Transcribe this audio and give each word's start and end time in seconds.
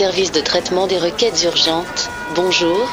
service 0.00 0.32
de 0.32 0.40
traitement 0.40 0.86
des 0.86 0.96
requêtes 0.96 1.42
urgentes. 1.44 2.08
Bonjour. 2.34 2.88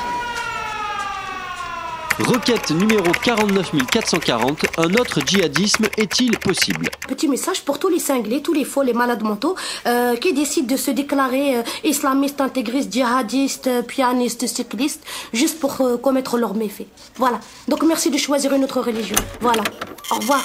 Requête 2.20 2.70
numéro 2.72 3.10
49440. 3.24 4.66
Un 4.78 4.94
autre 4.96 5.22
djihadisme 5.26 5.86
est-il 5.96 6.38
possible? 6.38 6.90
Petit 7.08 7.30
message 7.30 7.62
pour 7.62 7.80
tous 7.80 7.88
les 7.88 8.00
cinglés, 8.00 8.42
tous 8.42 8.52
les 8.52 8.66
faux, 8.66 8.84
les 8.84 8.92
malades 8.92 9.24
mentaux 9.24 9.56
euh, 9.86 10.18
qui 10.18 10.34
décident 10.34 10.68
de 10.68 10.76
se 10.76 10.92
déclarer 10.92 11.60
euh, 11.60 11.62
islamistes, 11.86 12.42
intégristes, 12.42 12.92
djihadistes, 12.92 13.68
euh, 13.68 13.82
pianistes, 13.84 14.46
cyclistes, 14.46 15.06
juste 15.32 15.62
pour 15.62 15.80
euh, 15.80 15.96
commettre 15.96 16.38
leurs 16.38 16.56
méfaits. 16.56 16.88
Voilà. 17.16 17.40
Donc 17.70 17.84
merci 17.84 18.12
de 18.12 18.18
choisir 18.18 18.52
une 18.52 18.66
autre 18.66 18.82
religion. 18.82 19.16
Voilà. 19.40 19.64
Au 20.12 20.16
revoir. 20.16 20.44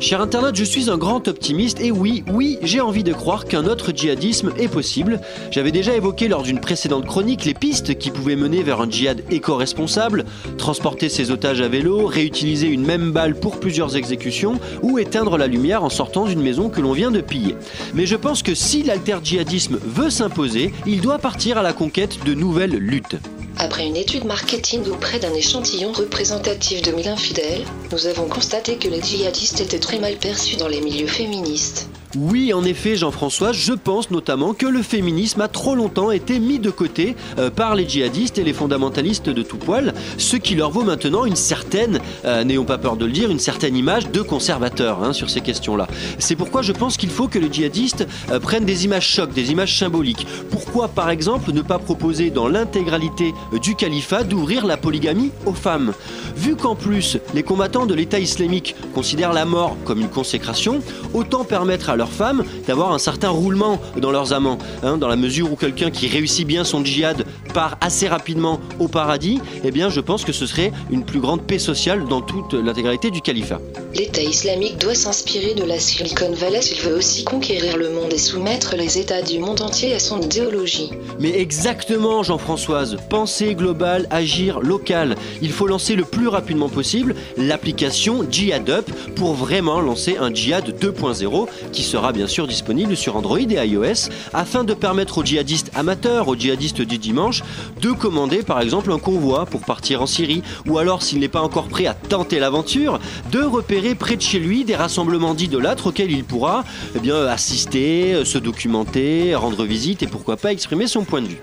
Cher 0.00 0.22
internaute, 0.22 0.56
je 0.56 0.64
suis 0.64 0.88
un 0.88 0.96
grand 0.96 1.28
optimiste 1.28 1.78
et 1.78 1.90
oui, 1.90 2.24
oui, 2.32 2.58
j'ai 2.62 2.80
envie 2.80 3.04
de 3.04 3.12
croire 3.12 3.44
qu'un 3.44 3.66
autre 3.66 3.92
djihadisme 3.94 4.50
est 4.56 4.68
possible. 4.68 5.20
J'avais 5.50 5.72
déjà 5.72 5.94
évoqué 5.94 6.26
lors 6.26 6.42
d'une 6.42 6.58
précédente 6.58 7.04
chronique 7.04 7.44
les 7.44 7.52
pistes 7.52 7.98
qui 7.98 8.10
pouvaient 8.10 8.34
mener 8.34 8.62
vers 8.62 8.80
un 8.80 8.88
djihad 8.88 9.22
éco-responsable, 9.30 10.24
transporter 10.56 11.10
ses 11.10 11.30
otages 11.30 11.60
à 11.60 11.68
vélo, 11.68 12.06
réutiliser 12.06 12.68
une 12.68 12.86
même 12.86 13.12
balle 13.12 13.34
pour 13.34 13.60
plusieurs 13.60 13.94
exécutions 13.94 14.58
ou 14.80 14.98
éteindre 14.98 15.36
la 15.36 15.46
lumière 15.46 15.84
en 15.84 15.90
sortant 15.90 16.24
d'une 16.24 16.42
maison 16.42 16.70
que 16.70 16.80
l'on 16.80 16.92
vient 16.92 17.10
de 17.10 17.20
piller. 17.20 17.56
Mais 17.92 18.06
je 18.06 18.16
pense 18.16 18.42
que 18.42 18.54
si 18.54 18.82
l'alter-djihadisme 18.82 19.78
veut 19.84 20.10
s'imposer, 20.10 20.72
il 20.86 21.02
doit 21.02 21.18
partir 21.18 21.58
à 21.58 21.62
la 21.62 21.74
conquête 21.74 22.24
de 22.24 22.32
nouvelles 22.32 22.78
luttes. 22.78 23.16
Après 23.62 23.86
une 23.86 23.96
étude 23.96 24.24
marketing 24.24 24.88
auprès 24.88 25.18
d'un 25.18 25.34
échantillon 25.34 25.92
représentatif 25.92 26.80
de 26.80 26.92
1000 26.92 27.08
infidèles, 27.08 27.66
nous 27.92 28.06
avons 28.06 28.26
constaté 28.26 28.78
que 28.78 28.88
les 28.88 29.02
djihadistes 29.02 29.60
étaient 29.60 29.78
très 29.78 29.98
mal 29.98 30.16
perçus 30.16 30.56
dans 30.56 30.66
les 30.66 30.80
milieux 30.80 31.06
féministes. 31.06 31.89
Oui, 32.16 32.52
en 32.52 32.64
effet, 32.64 32.96
Jean-François, 32.96 33.52
je 33.52 33.72
pense 33.72 34.10
notamment 34.10 34.52
que 34.52 34.66
le 34.66 34.82
féminisme 34.82 35.42
a 35.42 35.46
trop 35.46 35.76
longtemps 35.76 36.10
été 36.10 36.40
mis 36.40 36.58
de 36.58 36.70
côté 36.70 37.14
euh, 37.38 37.50
par 37.50 37.76
les 37.76 37.88
djihadistes 37.88 38.36
et 38.38 38.42
les 38.42 38.52
fondamentalistes 38.52 39.28
de 39.30 39.42
tout 39.42 39.58
poil, 39.58 39.94
ce 40.18 40.36
qui 40.36 40.56
leur 40.56 40.72
vaut 40.72 40.82
maintenant 40.82 41.24
une 41.24 41.36
certaine, 41.36 42.00
euh, 42.24 42.42
n'ayons 42.42 42.64
pas 42.64 42.78
peur 42.78 42.96
de 42.96 43.06
le 43.06 43.12
dire, 43.12 43.30
une 43.30 43.38
certaine 43.38 43.76
image 43.76 44.10
de 44.10 44.22
conservateur 44.22 45.04
hein, 45.04 45.12
sur 45.12 45.30
ces 45.30 45.40
questions-là. 45.40 45.86
C'est 46.18 46.34
pourquoi 46.34 46.62
je 46.62 46.72
pense 46.72 46.96
qu'il 46.96 47.10
faut 47.10 47.28
que 47.28 47.38
les 47.38 47.52
djihadistes 47.52 48.04
euh, 48.32 48.40
prennent 48.40 48.64
des 48.64 48.84
images 48.84 49.06
chocs, 49.06 49.32
des 49.32 49.52
images 49.52 49.78
symboliques. 49.78 50.26
Pourquoi, 50.50 50.88
par 50.88 51.10
exemple, 51.10 51.52
ne 51.52 51.62
pas 51.62 51.78
proposer 51.78 52.30
dans 52.30 52.48
l'intégralité 52.48 53.32
du 53.62 53.76
califat 53.76 54.24
d'ouvrir 54.24 54.66
la 54.66 54.76
polygamie 54.76 55.30
aux 55.46 55.54
femmes? 55.54 55.92
Vu 56.34 56.56
qu'en 56.56 56.74
plus, 56.74 57.18
les 57.34 57.44
combattants 57.44 57.86
de 57.86 57.94
l'État 57.94 58.18
islamique 58.18 58.74
considèrent 58.94 59.32
la 59.32 59.44
mort 59.44 59.76
comme 59.84 60.00
une 60.00 60.08
consécration, 60.08 60.80
autant 61.14 61.44
permettre 61.44 61.90
à 61.90 61.99
leurs 62.00 62.10
femmes 62.10 62.44
d'avoir 62.66 62.92
un 62.92 62.98
certain 62.98 63.28
roulement 63.28 63.78
dans 63.98 64.10
leurs 64.10 64.32
amants, 64.32 64.56
hein, 64.82 64.96
dans 64.96 65.08
la 65.08 65.16
mesure 65.16 65.52
où 65.52 65.56
quelqu'un 65.56 65.90
qui 65.90 66.08
réussit 66.08 66.46
bien 66.46 66.64
son 66.64 66.82
djihad 66.82 67.26
part 67.52 67.76
assez 67.82 68.08
rapidement 68.08 68.58
au 68.78 68.88
paradis, 68.88 69.38
eh 69.64 69.70
bien 69.70 69.90
je 69.90 70.00
pense 70.00 70.24
que 70.24 70.32
ce 70.32 70.46
serait 70.46 70.72
une 70.90 71.04
plus 71.04 71.20
grande 71.20 71.42
paix 71.42 71.58
sociale 71.58 72.06
dans 72.06 72.22
toute 72.22 72.54
l'intégralité 72.54 73.10
du 73.10 73.20
califat. 73.20 73.60
L'État 73.94 74.22
islamique 74.22 74.78
doit 74.78 74.94
s'inspirer 74.94 75.54
de 75.54 75.64
la 75.64 75.78
Silicon 75.78 76.32
Valley 76.32 76.62
s'il 76.62 76.80
veut 76.80 76.96
aussi 76.96 77.24
conquérir 77.24 77.76
le 77.76 77.90
monde 77.90 78.12
et 78.12 78.18
soumettre 78.18 78.76
les 78.76 78.98
États 78.98 79.20
du 79.20 79.38
monde 79.38 79.60
entier 79.60 79.92
à 79.92 79.98
son 79.98 80.22
idéologie. 80.22 80.90
Mais 81.18 81.38
exactement, 81.38 82.22
Jean-Françoise, 82.22 82.96
penser 83.10 83.54
global, 83.54 84.06
agir 84.10 84.60
local. 84.60 85.16
Il 85.42 85.50
faut 85.50 85.66
lancer 85.66 85.96
le 85.96 86.04
plus 86.04 86.28
rapidement 86.28 86.68
possible 86.70 87.14
l'application 87.36 88.24
Jihad 88.30 88.70
Up 88.70 88.88
pour 89.16 89.34
vraiment 89.34 89.80
lancer 89.80 90.16
un 90.18 90.32
Jihad 90.32 90.64
2.0 90.80 91.48
qui 91.72 91.82
sera 91.90 92.12
bien 92.12 92.28
sûr 92.28 92.46
disponible 92.46 92.96
sur 92.96 93.16
Android 93.16 93.40
et 93.40 93.66
iOS 93.66 94.10
afin 94.32 94.62
de 94.62 94.74
permettre 94.74 95.18
aux 95.18 95.24
djihadistes 95.24 95.72
amateurs, 95.74 96.28
aux 96.28 96.36
djihadistes 96.36 96.82
du 96.82 96.98
dimanche, 96.98 97.42
de 97.82 97.90
commander 97.90 98.44
par 98.44 98.60
exemple 98.60 98.92
un 98.92 99.00
convoi 99.00 99.44
pour 99.44 99.62
partir 99.62 100.00
en 100.00 100.06
Syrie. 100.06 100.44
Ou 100.68 100.78
alors 100.78 101.02
s'il 101.02 101.18
n'est 101.18 101.26
pas 101.26 101.40
encore 101.40 101.66
prêt 101.66 101.86
à 101.86 101.94
tenter 101.94 102.38
l'aventure, 102.38 103.00
de 103.32 103.40
repérer 103.40 103.96
près 103.96 104.14
de 104.14 104.22
chez 104.22 104.38
lui 104.38 104.64
des 104.64 104.76
rassemblements 104.76 105.34
d'idolâtres 105.34 105.88
auxquels 105.88 106.12
il 106.12 106.22
pourra 106.22 106.62
eh 106.94 107.00
bien, 107.00 107.26
assister, 107.26 108.24
se 108.24 108.38
documenter, 108.38 109.34
rendre 109.34 109.64
visite 109.64 110.04
et 110.04 110.06
pourquoi 110.06 110.36
pas 110.36 110.52
exprimer 110.52 110.86
son 110.86 111.02
point 111.02 111.22
de 111.22 111.26
vue. 111.26 111.42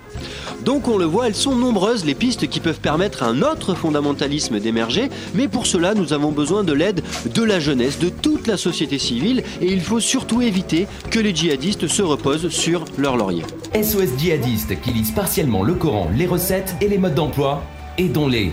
Donc 0.63 0.87
on 0.87 0.97
le 0.97 1.05
voit, 1.05 1.27
elles 1.27 1.35
sont 1.35 1.55
nombreuses 1.55 2.05
les 2.05 2.15
pistes 2.15 2.47
qui 2.47 2.59
peuvent 2.59 2.79
permettre 2.79 3.23
à 3.23 3.27
un 3.27 3.41
autre 3.41 3.73
fondamentalisme 3.73 4.59
d'émerger, 4.59 5.09
mais 5.35 5.47
pour 5.47 5.67
cela 5.67 5.93
nous 5.93 6.13
avons 6.13 6.31
besoin 6.31 6.63
de 6.63 6.73
l'aide 6.73 7.03
de 7.33 7.43
la 7.43 7.59
jeunesse, 7.59 7.99
de 7.99 8.09
toute 8.09 8.47
la 8.47 8.57
société 8.57 8.97
civile, 8.97 9.43
et 9.61 9.71
il 9.71 9.81
faut 9.81 9.99
surtout 9.99 10.36
éviter 10.41 10.87
que 11.11 11.19
les 11.19 11.35
djihadistes 11.35 11.87
se 11.87 12.01
reposent 12.01 12.49
sur 12.49 12.85
leur 12.97 13.17
laurier. 13.17 13.43
SOS 13.73 14.17
djihadistes 14.17 14.79
qui 14.81 14.91
lisent 14.91 15.11
partiellement 15.11 15.63
le 15.63 15.73
Coran, 15.73 16.09
les 16.15 16.27
recettes 16.27 16.75
et 16.81 16.87
les 16.87 16.97
modes 16.97 17.15
d'emploi, 17.15 17.63
aidons-les. 17.97 18.51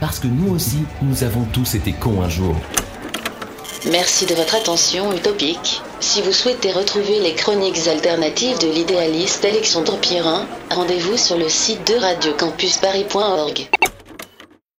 Parce 0.00 0.18
que 0.18 0.28
nous 0.28 0.54
aussi, 0.54 0.78
nous 1.02 1.24
avons 1.24 1.44
tous 1.52 1.74
été 1.74 1.92
cons 1.92 2.22
un 2.22 2.28
jour. 2.28 2.54
Merci 3.90 4.26
de 4.26 4.34
votre 4.34 4.56
attention 4.56 5.12
utopique. 5.12 5.82
Si 6.00 6.20
vous 6.22 6.32
souhaitez 6.32 6.72
retrouver 6.72 7.20
les 7.20 7.34
chroniques 7.34 7.86
alternatives 7.86 8.58
de 8.58 8.68
l'idéaliste 8.68 9.44
Alexandre 9.44 9.96
Pirin, 9.98 10.46
rendez-vous 10.70 11.16
sur 11.16 11.36
le 11.36 11.48
site 11.48 11.86
de 11.86 11.94
radiocampusparis.org. 11.94 13.68